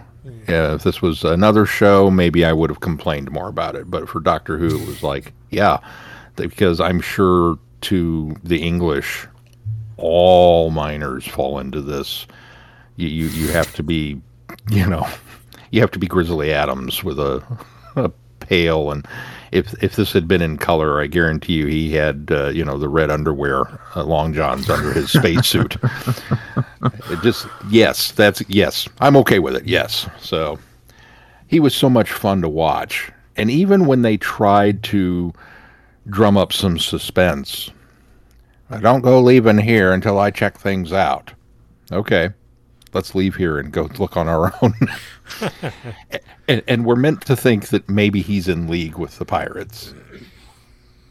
[0.48, 3.90] Uh, if this was another show, maybe I would have complained more about it.
[3.90, 5.78] But for Doctor Who, it was like, yeah,
[6.36, 9.26] because I'm sure to the English,
[9.96, 12.26] all miners fall into this.
[12.96, 14.20] You, you, you have to be,
[14.70, 15.06] you know,
[15.70, 17.42] you have to be Grizzly Adams with a,
[17.96, 18.08] a
[18.40, 18.90] pail.
[18.90, 19.06] And
[19.52, 22.78] if if this had been in color, I guarantee you he had, uh, you know,
[22.78, 25.76] the red underwear, uh, long johns under his spacesuit.
[27.10, 29.66] it just, yes, that's, yes, I'm okay with it.
[29.66, 30.08] Yes.
[30.20, 30.58] So
[31.46, 33.10] he was so much fun to watch.
[33.36, 35.32] And even when they tried to
[36.08, 37.70] drum up some suspense,
[38.70, 41.32] I don't go leaving here until I check things out.
[41.90, 42.30] Okay,
[42.94, 44.74] let's leave here and go look on our own.
[46.48, 49.94] and, and we're meant to think that maybe he's in league with the pirates.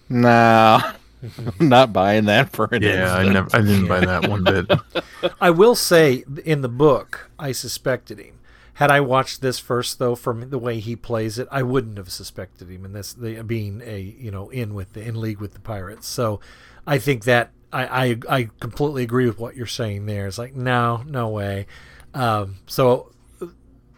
[0.09, 0.93] Nah,
[1.59, 3.33] I'm not buying that for an yeah, I instant.
[3.33, 4.71] never, I didn't buy that one bit.
[5.41, 8.35] I will say in the book, I suspected him.
[8.75, 12.11] Had I watched this first, though, from the way he plays it, I wouldn't have
[12.11, 15.53] suspected him in this the, being a you know in with the in league with
[15.53, 16.07] the pirates.
[16.07, 16.39] So,
[16.85, 20.27] I think that I I, I completely agree with what you're saying there.
[20.27, 21.67] It's like no, no way.
[22.13, 23.12] Um, so,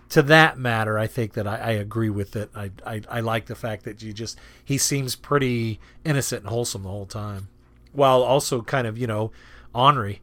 [0.09, 2.49] to that matter, I think that I, I agree with it.
[2.55, 6.83] I, I I like the fact that you just he seems pretty innocent and wholesome
[6.83, 7.49] the whole time,
[7.93, 9.31] while also kind of you know
[9.73, 10.21] ornery.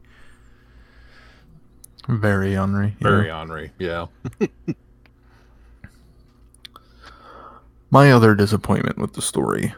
[2.08, 2.96] Very Henry.
[3.00, 3.08] yeah.
[3.08, 4.06] Very Henri, yeah.
[7.90, 9.74] My other disappointment with the story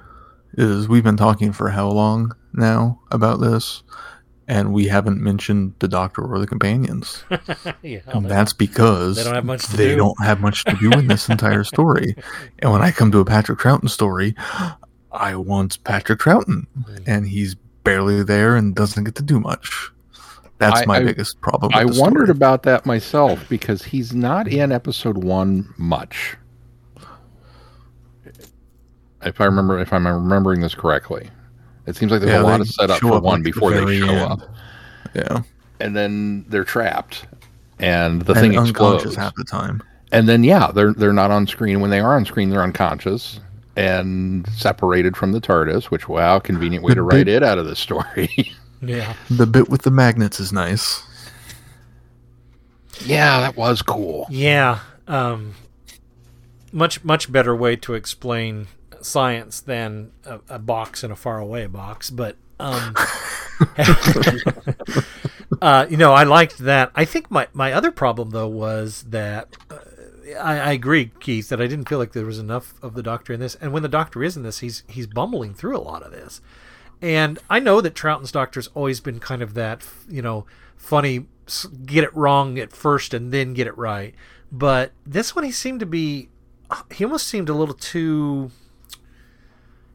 [0.55, 3.83] is we've been talking for how long now about this,
[4.47, 7.23] and we haven't mentioned the Doctor or the companions.
[7.83, 9.97] yeah, And that's because they don't have much to they do.
[9.97, 12.15] don't have much to do in this entire story.
[12.61, 14.35] And when I come to a Patrick Troughton story,
[15.13, 17.03] I want Patrick Troughton, Mm.
[17.07, 19.91] and he's barely there and doesn't get to do much.
[20.59, 21.71] That's I- my I- biggest problem.
[21.75, 22.37] With I the wondered story.
[22.37, 26.37] about that myself because he's not in episode one much.
[29.23, 31.31] If I remember, if I'm remembering this correctly,
[31.89, 33.53] it seems like there's Yeah, a lot of setup show for one like, at the
[33.53, 34.21] before they show end.
[34.33, 34.41] up,
[35.15, 35.43] Yeah,
[35.81, 37.27] and then they're trapped,
[37.79, 39.15] and the and thing explodes.
[39.17, 39.83] half the time.
[40.13, 41.81] And then yeah, they're they're not on screen.
[41.81, 43.41] When they are on screen, they're unconscious.
[43.77, 47.67] and separated from the TARDIS, which wow, convenient way The to write it out of
[47.67, 48.29] the story.
[48.81, 49.15] Yeah.
[49.29, 51.03] The bit with the magnets is nice.
[53.05, 54.27] yeah, that was cool.
[54.31, 54.81] Yeah.
[55.07, 55.55] Um,
[56.73, 58.69] much much better way to explain
[59.03, 62.95] science than a, a box in a faraway box, but um,
[65.63, 66.91] uh, you know, I liked that.
[66.95, 69.57] I think my my other problem though was that.
[69.71, 69.79] Uh,
[70.39, 73.33] I, I agree, Keith, that I didn't feel like there was enough of the Doctor
[73.33, 73.55] in this.
[73.55, 76.43] And when the Doctor is in this, he's he's bumbling through a lot of this.
[77.01, 81.27] And I know that Troughton's Doctor's always been kind of that, you know, funny,
[81.87, 84.15] get it wrong at first and then get it right.
[84.51, 86.29] But this one, he seemed to be,
[86.93, 88.51] he almost seemed a little too,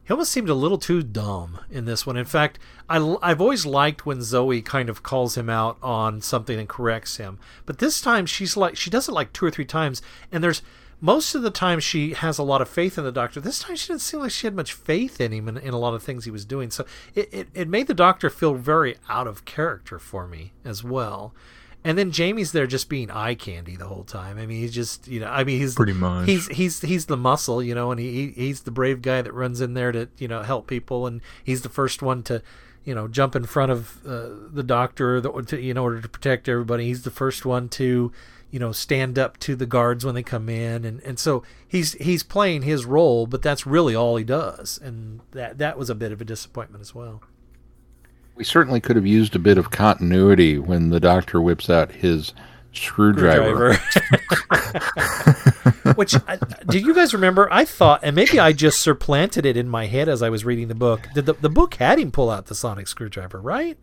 [0.04, 2.16] he almost seemed a little too dumb in this one.
[2.16, 6.58] In fact, I, have always liked when Zoe kind of calls him out on something
[6.58, 7.38] and corrects him.
[7.64, 10.02] But this time, she's like, she does it like two or three times.
[10.30, 10.60] And there's,
[11.00, 13.40] most of the time she has a lot of faith in the doctor.
[13.40, 15.78] This time she didn't seem like she had much faith in him in, in a
[15.78, 16.70] lot of things he was doing.
[16.70, 20.84] So it, it, it made the doctor feel very out of character for me as
[20.84, 21.34] well.
[21.86, 24.38] And then Jamie's there just being eye candy the whole time.
[24.38, 26.26] I mean, he's just you know, I mean, he's Pretty much.
[26.26, 29.60] he's he's he's the muscle, you know, and he he's the brave guy that runs
[29.60, 32.42] in there to you know help people, and he's the first one to
[32.84, 36.48] you know jump in front of uh, the doctor the, to, in order to protect
[36.48, 36.86] everybody.
[36.86, 38.10] He's the first one to
[38.50, 41.92] you know stand up to the guards when they come in, and and so he's
[41.94, 45.94] he's playing his role, but that's really all he does, and that that was a
[45.94, 47.20] bit of a disappointment as well.
[48.34, 52.32] We certainly could have used a bit of continuity when the doctor whips out his
[52.72, 53.74] screwdriver.
[53.74, 54.80] Screwdriver.
[55.94, 57.48] Which I, do you guys remember?
[57.52, 60.68] I thought, and maybe I just supplanted it in my head as I was reading
[60.68, 61.08] the book.
[61.14, 63.78] Did the the book had him pull out the sonic screwdriver, right?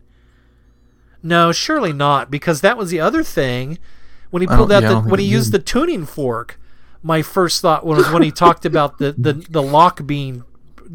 [1.22, 3.78] No, surely not, because that was the other thing
[4.30, 6.58] when he pulled out yeah, the when he used the tuning fork.
[7.04, 10.44] My first thought was when he talked about the, the, the lock being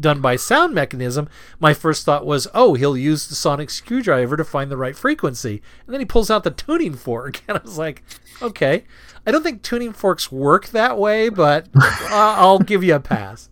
[0.00, 1.28] done by sound mechanism.
[1.58, 5.62] My first thought was, oh, he'll use the sonic screwdriver to find the right frequency,
[5.86, 8.02] and then he pulls out the tuning fork, and I was like,
[8.40, 8.84] okay.
[9.26, 13.50] I don't think tuning forks work that way, but uh, I'll give you a pass.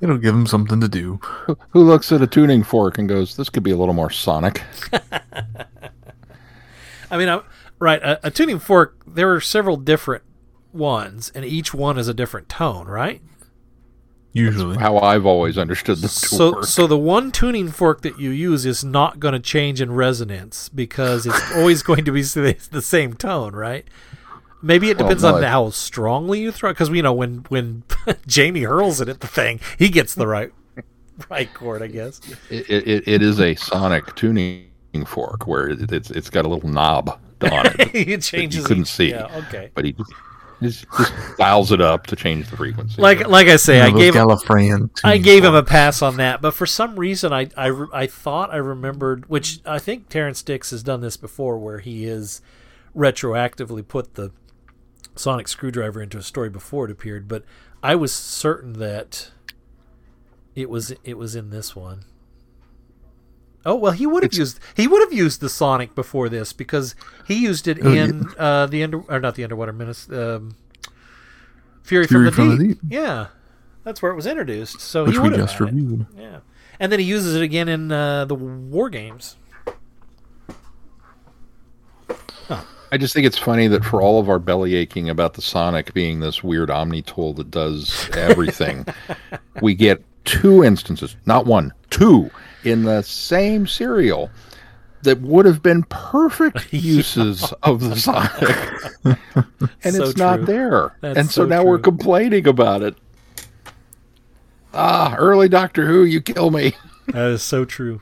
[0.00, 1.20] It'll give him something to do.
[1.70, 4.62] Who looks at a tuning fork and goes, "This could be a little more sonic."
[7.10, 7.42] I mean, I,
[7.78, 9.00] right, a, a tuning fork.
[9.06, 10.24] There are several different
[10.72, 13.22] ones, and each one is a different tone, right?
[14.34, 14.78] Usually.
[14.78, 16.64] How I've always understood them to So, work.
[16.64, 20.70] so the one tuning fork that you use is not going to change in resonance
[20.70, 23.84] because it's always going to be the the same tone, right?
[24.62, 26.74] Maybe it Well, depends no, on I- how strongly you throw it.
[26.74, 27.82] Because you know when when
[28.26, 30.50] Jamie hurls it at the thing, he gets the right
[31.30, 32.20] right chord, I guess.
[32.48, 34.68] It, it, it is a sonic tuning
[35.04, 38.60] fork where it, it's it's got a little knob on it, he changes.
[38.60, 39.10] You couldn't each- see.
[39.10, 39.70] Yeah, okay.
[39.74, 39.94] but he
[40.62, 43.00] just, just dials it up to change the frequency.
[43.00, 46.16] Like like I say, You know, I gave Gallifreyan I gave him a pass on
[46.16, 50.42] that, but for some reason, I, I, I thought I remembered, which I think Terrance
[50.42, 52.40] Dicks has done this before, where he is
[52.96, 54.32] retroactively put the
[55.14, 57.28] sonic screwdriver into a story before it appeared.
[57.28, 57.44] But
[57.82, 59.30] I was certain that
[60.54, 62.04] it was it was in this one.
[63.64, 66.94] Oh well, he would have used he would have used the sonic before this because
[67.26, 70.56] he used it Oh, in uh, the under or not the underwater menace, um,
[71.82, 72.78] Fury, Fury from, the, from the deep.
[72.88, 73.28] Yeah,
[73.84, 74.80] that's where it was introduced.
[74.80, 75.74] So Which he we would have just had it.
[75.74, 76.06] reviewed.
[76.16, 76.38] Yeah,
[76.80, 79.36] and then he uses it again in uh, the War Games.
[82.90, 85.94] I just think it's funny that for all of our belly aching about the Sonic
[85.94, 88.84] being this weird Omni tool that does everything,
[89.62, 92.30] we get two instances, not one, two,
[92.64, 94.30] in the same serial
[95.02, 98.32] that would have been perfect uses of the Sonic.
[99.84, 100.24] and So it's true.
[100.24, 100.94] not there.
[101.00, 102.94] That's and so, so now we're complaining about it.
[104.74, 106.74] Ah, early Doctor Who, you kill me.
[107.08, 108.00] That is so true.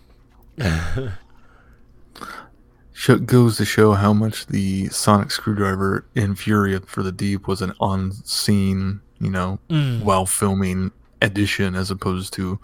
[2.93, 7.63] Sh- goes to show how much the sonic screwdriver in Fury from the Deep was
[7.63, 10.03] an on-scene, you know, Mm.
[10.03, 10.93] while filming
[11.23, 12.61] addition as opposed to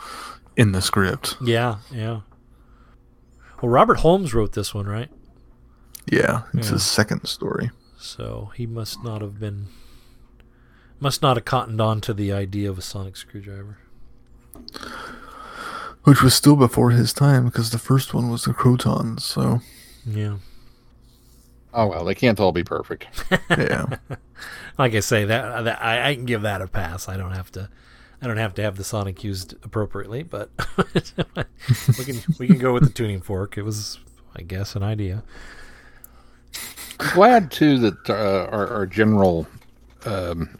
[0.56, 1.36] in the script.
[1.42, 2.20] Yeah, yeah.
[3.62, 5.10] Well, Robert Holmes wrote this one, right?
[6.10, 6.74] Yeah, it's Yeah.
[6.74, 7.70] his second story.
[7.98, 9.66] So he must not have been,
[11.00, 13.78] must not have cottoned on to the idea of a sonic screwdriver.
[16.04, 19.60] Which was still before his time because the first one was the Krotons, so
[20.06, 20.36] Yeah.
[21.74, 23.06] Oh, well, they can't all be perfect.
[23.50, 23.86] yeah.
[24.78, 27.08] Like I say, that, that I, I can give that a pass.
[27.08, 27.70] I don't have to.
[28.22, 30.50] I don't have to have the sonic used appropriately, but
[31.98, 33.58] we can we can go with the tuning fork.
[33.58, 33.98] It was,
[34.34, 35.22] I guess, an idea.
[36.98, 39.46] I'm glad too that uh, our, our general
[40.06, 40.58] um,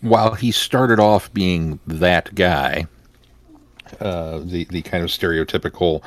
[0.00, 2.86] while he started off being that guy,
[4.00, 6.02] uh, the the kind of stereotypical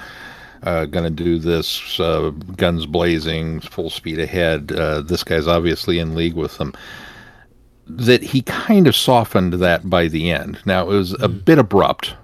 [0.63, 4.72] uh, going to do this uh, guns blazing, full speed ahead.
[4.72, 6.74] Uh, this guy's obviously in league with them.
[7.88, 10.59] That he kind of softened that by the end.
[10.65, 12.15] Now it was a bit abrupt,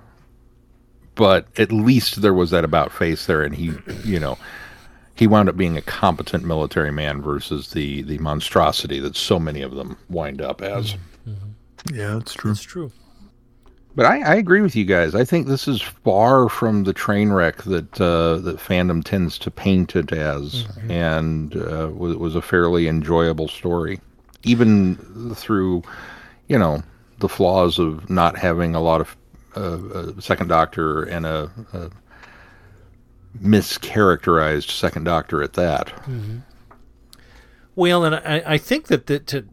[1.16, 4.38] but at least there was that about face there, and he, you know,
[5.16, 9.62] he wound up being a competent military man versus the the monstrosity that so many
[9.62, 10.95] of them wind up as.
[11.93, 12.51] Yeah, that's true.
[12.51, 12.91] It's true.
[13.93, 15.14] But I, I agree with you guys.
[15.16, 19.51] I think this is far from the train wreck that uh, that fandom tends to
[19.51, 23.99] paint it as, and uh, was, was a fairly enjoyable story,
[24.44, 25.84] even through,
[26.48, 26.84] you know,
[27.20, 29.16] the flaws of not having a lot of
[29.56, 31.89] uh, a second Doctor and a, a
[33.39, 35.94] mischaracterized second Doctor at that.
[37.76, 39.46] Well, and I, I think that, to to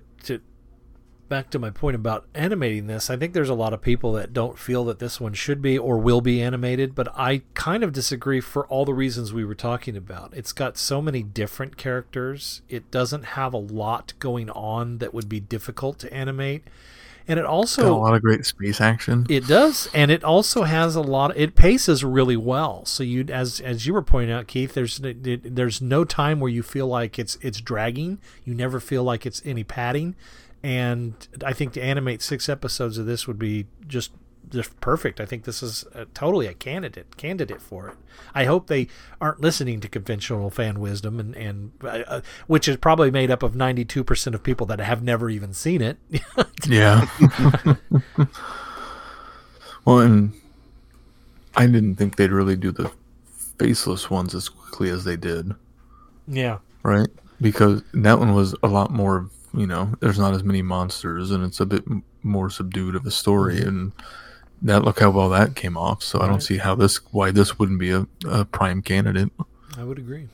[1.29, 4.33] back to my point about animating this, I think there's a lot of people that
[4.33, 7.93] don't feel that this one should be or will be animated, but I kind of
[7.93, 10.33] disagree for all the reasons we were talking about.
[10.35, 12.63] It's got so many different characters.
[12.69, 16.65] It doesn't have a lot going on that would be difficult to animate.
[17.31, 19.27] And it also Got a lot of great space action.
[19.29, 21.37] it does, and it also has a lot.
[21.37, 22.87] It paces really well.
[22.87, 26.63] So you, as as you were pointing out, Keith, there's there's no time where you
[26.63, 28.19] feel like it's it's dragging.
[28.45, 30.17] You never feel like it's any padding,
[30.63, 34.13] and I think to animate six episodes of this would be just
[34.51, 35.21] just perfect.
[35.21, 37.97] I think this is uh totally a candidate candidate for it.
[38.35, 38.89] I hope they
[39.21, 43.43] aren't listening to conventional fan wisdom, and and uh, uh, which is probably made up
[43.43, 45.99] of ninety two percent of people that have never even seen it.
[46.67, 47.07] Yeah.
[49.85, 50.33] well, and
[51.57, 52.91] I didn't think they'd really do the
[53.59, 55.55] faceless ones as quickly as they did,
[56.27, 56.59] yeah.
[56.83, 57.09] right?
[57.41, 61.45] Because that one was a lot more, you know, there's not as many monsters and
[61.45, 63.61] it's a bit m- more subdued of a story.
[63.61, 63.93] And
[64.63, 66.03] that look how well that came off.
[66.03, 69.31] So I don't see how this, why this wouldn't be a, a prime candidate.
[69.77, 70.29] I would agree.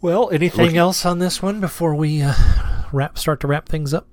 [0.00, 2.34] Well, anything else on this one before we uh,
[2.92, 4.06] wrap start to wrap things up?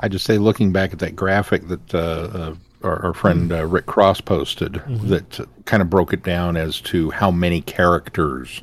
[0.00, 3.66] I just say, looking back at that graphic that uh, uh, our, our friend uh,
[3.66, 8.62] Rick Cross posted, that kind of broke it down as to how many characters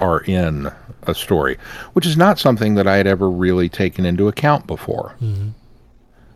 [0.00, 0.70] are in
[1.04, 1.56] a story,
[1.94, 5.14] which is not something that I had ever really taken into account before.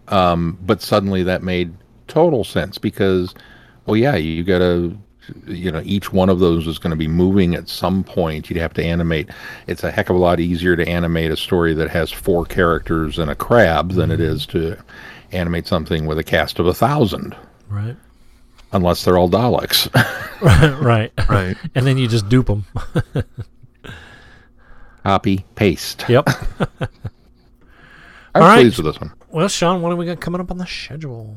[0.08, 1.72] Um, but suddenly that made
[2.08, 3.34] total sense because,
[3.86, 4.98] well, yeah, you got to,
[5.46, 8.50] you know, each one of those is going to be moving at some point.
[8.50, 9.30] You'd have to animate.
[9.68, 13.18] It's a heck of a lot easier to animate a story that has four characters
[13.18, 14.76] and a crab than it is to
[15.32, 17.36] animate something with a cast of a thousand,
[17.68, 17.96] Right.
[18.72, 19.92] Unless they're all Daleks.
[20.82, 21.12] right.
[21.28, 21.56] Right.
[21.74, 22.64] And then you just dupe them.
[25.04, 26.04] Copy, paste.
[26.08, 26.28] yep.
[28.34, 28.60] I'm All right.
[28.60, 29.12] pleased with this one.
[29.30, 31.36] Well, Sean, what do we got coming up on the schedule?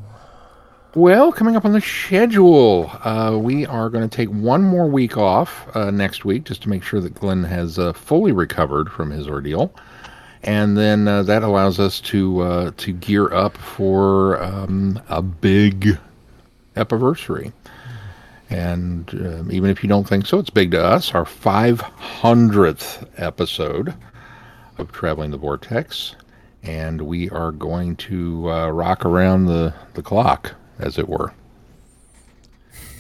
[0.96, 5.18] Well, coming up on the schedule, uh, we are going to take one more week
[5.18, 9.10] off uh, next week just to make sure that Glenn has uh, fully recovered from
[9.10, 9.74] his ordeal,
[10.44, 15.98] and then uh, that allows us to uh, to gear up for um, a big
[16.76, 17.52] epiversary.
[18.50, 21.14] And um even if you don't think so, it's big to us.
[21.14, 23.94] Our 500th episode
[24.78, 26.16] of Traveling the Vortex,
[26.64, 31.34] and we are going to uh, rock around the, the clock, as it were.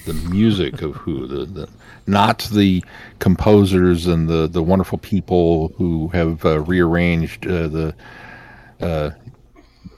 [0.05, 1.69] The music of who the, the
[2.07, 2.83] not the
[3.19, 7.95] composers and the, the wonderful people who have uh, rearranged uh, the
[8.81, 9.11] uh,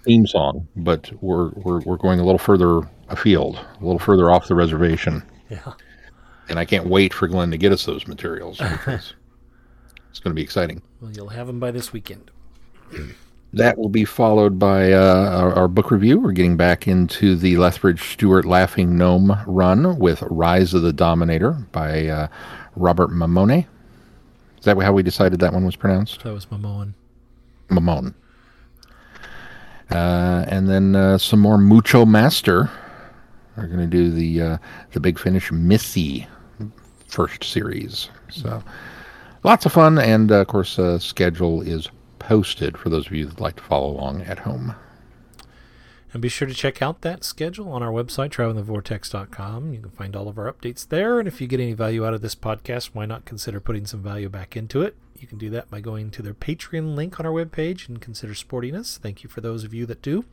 [0.05, 4.47] theme song, but we're, we're we're going a little further afield, a little further off
[4.47, 5.73] the reservation, Yeah.
[6.49, 8.59] and I can't wait for Glenn to get us those materials
[10.15, 10.81] it's going to be exciting.
[11.01, 12.31] Well, you'll have them by this weekend.
[13.53, 16.19] That will be followed by uh, our, our book review.
[16.19, 21.51] We're getting back into the Lethbridge Stewart Laughing Gnome run with Rise of the Dominator
[21.71, 22.27] by uh,
[22.75, 23.65] Robert Mammone.
[24.57, 26.23] Is that how we decided that one was pronounced?
[26.23, 26.93] That was Mammone.
[27.69, 28.13] Mammone.
[29.91, 32.69] Uh, and then uh, some more Mucho Master.
[33.57, 34.57] We're going to do the uh,
[34.91, 36.27] the Big Finish Missy
[37.07, 38.09] first series.
[38.29, 38.61] So
[39.43, 41.89] lots of fun, and uh, of course, uh, schedule is
[42.19, 44.75] posted for those of you that like to follow along at home.
[46.11, 49.73] And be sure to check out that schedule on our website, travelingthevortex.com.
[49.73, 51.19] You can find all of our updates there.
[51.19, 54.01] And if you get any value out of this podcast, why not consider putting some
[54.01, 54.95] value back into it?
[55.19, 58.33] You can do that by going to their Patreon link on our webpage and consider
[58.33, 58.97] supporting us.
[58.97, 60.23] Thank you for those of you that do.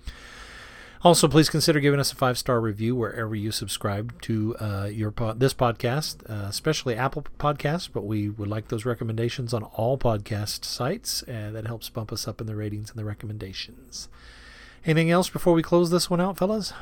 [1.04, 5.10] Also, please consider giving us a five star review wherever you subscribe to uh, your
[5.10, 7.88] pod, this podcast, uh, especially Apple Podcasts.
[7.92, 11.24] But we would like those recommendations on all podcast sites.
[11.24, 14.08] Uh, that helps bump us up in the ratings and the recommendations.
[14.84, 16.72] Anything else before we close this one out, fellas?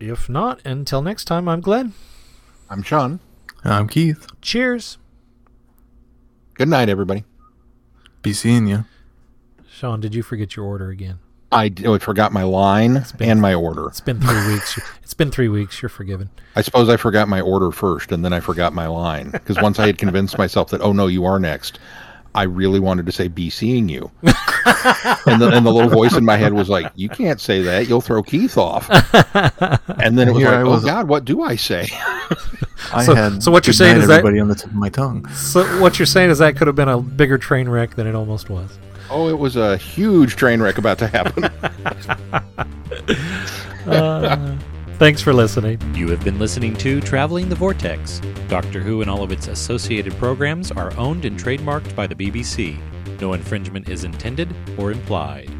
[0.00, 1.94] If not, until next time, I'm Glenn.
[2.68, 3.20] I'm Sean.
[3.62, 4.26] I'm Keith.
[4.40, 4.98] Cheers.
[6.54, 7.24] Good night, everybody.
[8.22, 8.84] Be seeing you.
[9.68, 11.20] Sean, did you forget your order again?
[11.56, 13.86] I, d- oh, I forgot my line been- and my order.
[13.88, 14.78] It's been three weeks.
[15.02, 15.80] It's been three weeks.
[15.80, 16.30] You're forgiven.
[16.54, 19.78] I suppose I forgot my order first, and then I forgot my line because once
[19.78, 21.78] I had convinced myself that oh no, you are next,
[22.34, 26.24] I really wanted to say "be seeing you," and the, and the little voice in
[26.24, 30.32] my head was like, "You can't say that; you'll throw Keith off." And then it
[30.32, 31.88] was Here like, I "Oh was- God, what do I say?"
[32.92, 34.74] I So- had so what you're saying night, is that- everybody on the tip of
[34.74, 35.26] my tongue.
[35.30, 38.14] So what you're saying is that could have been a bigger train wreck than it
[38.14, 38.78] almost was.
[39.10, 41.50] Oh, it was a huge train wreck about to happen.
[43.86, 44.58] Uh,
[44.98, 45.78] thanks for listening.
[45.94, 48.20] You have been listening to Traveling the Vortex.
[48.48, 52.80] Doctor Who and all of its associated programs are owned and trademarked by the BBC.
[53.20, 55.52] No infringement is intended or implied.